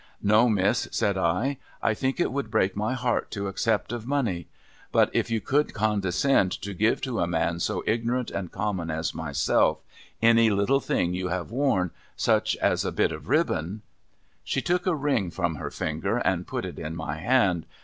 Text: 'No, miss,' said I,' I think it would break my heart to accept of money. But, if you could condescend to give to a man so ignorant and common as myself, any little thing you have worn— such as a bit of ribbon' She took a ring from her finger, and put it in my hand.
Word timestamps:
'No, 0.33 0.49
miss,' 0.49 0.87
said 0.91 1.15
I,' 1.15 1.59
I 1.89 1.93
think 1.93 2.19
it 2.19 2.31
would 2.31 2.49
break 2.49 2.75
my 2.75 2.95
heart 2.95 3.29
to 3.33 3.47
accept 3.47 3.91
of 3.91 4.07
money. 4.07 4.47
But, 4.91 5.11
if 5.13 5.29
you 5.29 5.39
could 5.39 5.75
condescend 5.75 6.51
to 6.63 6.73
give 6.73 7.01
to 7.01 7.19
a 7.19 7.27
man 7.27 7.59
so 7.59 7.83
ignorant 7.85 8.31
and 8.31 8.51
common 8.51 8.89
as 8.89 9.13
myself, 9.13 9.77
any 10.19 10.49
little 10.49 10.79
thing 10.79 11.13
you 11.13 11.27
have 11.27 11.51
worn— 11.51 11.91
such 12.27 12.55
as 12.57 12.83
a 12.83 12.91
bit 12.91 13.11
of 13.11 13.29
ribbon' 13.29 13.83
She 14.43 14.59
took 14.59 14.87
a 14.87 14.95
ring 14.95 15.29
from 15.29 15.57
her 15.57 15.69
finger, 15.69 16.17
and 16.17 16.47
put 16.47 16.65
it 16.65 16.79
in 16.79 16.95
my 16.95 17.17
hand. 17.17 17.67